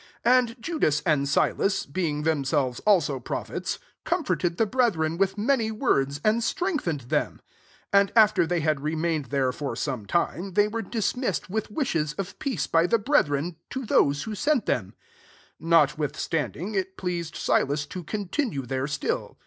32 0.23 0.29
And 0.31 0.55
Judas 0.63 1.01
and 1.05 1.29
Silas, 1.29 1.85
being 1.85 2.23
themselves 2.23 2.79
also 2.87 3.19
prophets, 3.19 3.77
comforted 4.03 4.57
the 4.57 4.65
brethren 4.65 5.15
with 5.15 5.37
many 5.37 5.69
words, 5.69 6.19
and 6.25 6.43
strengthened 6.43 7.01
them. 7.01 7.39
33 7.93 7.99
Ajid 7.99 8.11
after 8.19 8.47
they 8.47 8.59
had 8.61 8.77
remaiixed 8.79 9.29
there 9.29 9.51
for 9.51 9.75
some 9.75 10.07
tiine, 10.07 10.55
they 10.55 10.67
were 10.67 10.81
dismissed 10.81 11.51
with 11.51 11.69
wishes 11.69 12.15
tif 12.15 12.39
peace 12.39 12.65
by 12.65 12.87
the 12.87 12.97
brethren, 12.97 13.57
to 13.69 13.85
those 13.85 14.23
who 14.23 14.33
sent 14.33 14.65
them. 14.65 14.95
34 15.61 16.07
[Wbr 16.07 16.11
vdihaanding, 16.13 16.73
it 16.73 16.97
pleased 16.97 17.35
Silas 17.35 17.85
to 17.85 18.03
continue 18.03 18.63
there 18.65 18.87
still.' 18.87 19.37